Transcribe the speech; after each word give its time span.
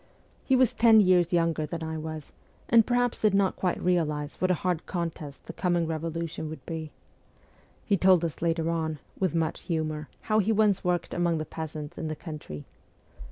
He 0.43 0.55
was 0.55 0.73
ten 0.73 0.99
years 0.99 1.31
younger 1.31 1.67
than 1.67 1.83
I 1.83 1.95
was, 1.95 2.33
and 2.67 2.87
perhaps 2.87 3.21
did 3.21 3.35
not 3.35 3.55
quite 3.55 3.79
realize 3.79 4.35
w 4.37 4.47
v 4.47 4.51
hat 4.51 4.57
a 4.57 4.61
hard 4.63 4.85
contest 4.87 5.45
the 5.45 5.53
coming 5.53 5.85
revolution 5.85 6.49
would 6.49 6.65
be. 6.65 6.91
He 7.85 7.97
told 7.97 8.25
us 8.25 8.41
later 8.41 8.71
on, 8.71 8.97
with 9.19 9.35
much 9.35 9.61
humour, 9.69 10.09
how 10.21 10.39
he 10.39 10.51
once 10.51 10.83
worked 10.83 11.13
among 11.13 11.37
the 11.37 11.45
peasants 11.45 11.99
in 11.99 12.07
the 12.07 12.15
country. 12.15 12.65